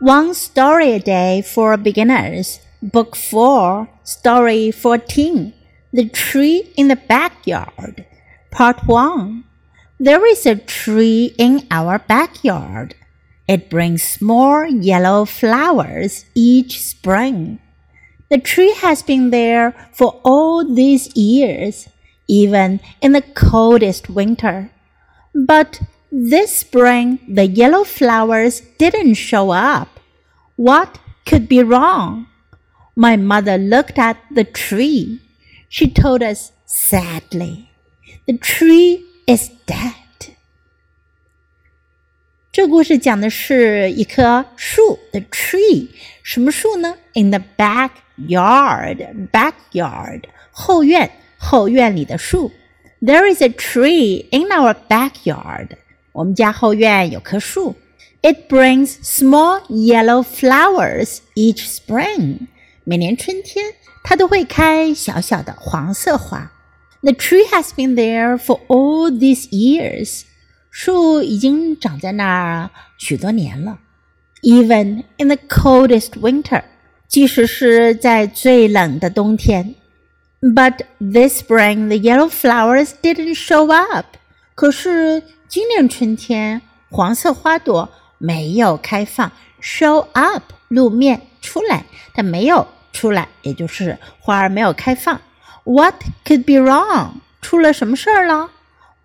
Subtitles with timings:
[0.00, 5.54] One Story a Day for Beginners, Book 4, Story 14
[5.90, 8.04] The Tree in the Backyard,
[8.50, 9.44] Part 1.
[9.98, 12.94] There is a tree in our backyard.
[13.48, 17.58] It brings small yellow flowers each spring.
[18.30, 21.88] The tree has been there for all these years,
[22.28, 24.70] even in the coldest winter.
[25.34, 25.80] But
[26.11, 29.99] this spring, the yellow flowers didn't show up.
[30.55, 32.27] What could be wrong?
[32.95, 35.19] My mother looked at the tree.
[35.69, 37.69] She told us sadly,
[38.27, 39.95] The tree is dead.
[42.51, 45.87] 这故事讲的是一棵树，the tree，
[46.21, 46.97] 什么树呢？
[47.13, 52.51] In the backyard，backyard，后院，后院里的树。
[53.01, 55.77] There is a tree in our backyard.
[56.15, 57.75] 我们家后院有棵树。
[58.21, 62.47] It brings small yellow flowers each spring.
[62.83, 63.73] 每年春天，
[64.03, 66.51] 它都会开小小的黄色花。
[67.01, 70.23] The tree has been there for all these years.
[70.69, 73.79] 树已经长在那儿许多年了。
[74.43, 76.63] Even in the coldest winter.
[77.07, 79.75] 即使是在最冷的冬天。
[80.41, 84.05] But this spring the yellow flowers didn't show up.
[84.55, 89.30] 可是 今年春天，黄色花朵没有开放
[89.62, 95.20] ，show up 露面出来，它没有出来，也就是花儿没有开放。
[95.62, 95.94] What
[96.24, 97.20] could be wrong？
[97.40, 98.50] 出了什么事儿了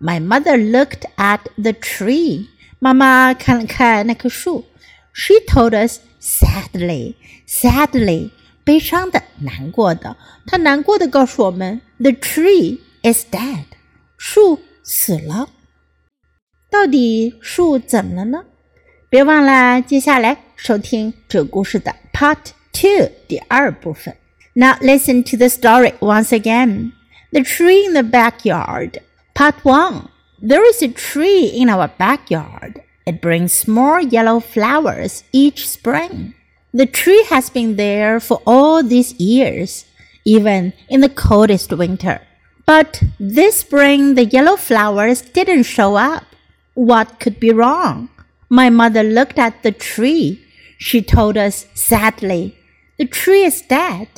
[0.00, 2.48] ？My mother looked at the tree。
[2.80, 4.64] 妈妈看了看那棵树。
[5.12, 8.30] She told us sadly，sadly，
[8.64, 10.16] 悲伤的，难过的。
[10.46, 13.66] 她难过的告诉我们：The tree is dead。
[14.16, 15.48] 树死了。
[16.77, 18.45] 到底树怎么了呢？
[19.09, 22.37] 别忘了接下来收听这个故事的 Part
[22.71, 24.15] Two 第二部分。
[24.53, 26.91] Now listen to the story once again.
[27.31, 28.99] The tree in the backyard.
[29.33, 30.09] Part One.
[30.39, 32.83] There is a tree in our backyard.
[33.05, 36.35] It brings small yellow flowers each spring.
[36.73, 39.85] The tree has been there for all these years,
[40.23, 42.21] even in the coldest winter.
[42.67, 46.23] But this spring the yellow flowers didn't show up.
[46.74, 48.08] What could be wrong?
[48.48, 50.44] My mother looked at the tree.
[50.78, 52.56] She told us sadly,
[52.98, 54.08] The tree is dead.